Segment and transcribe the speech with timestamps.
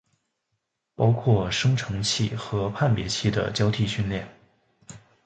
[0.95, 4.27] 包括生成器和判别器的交替训练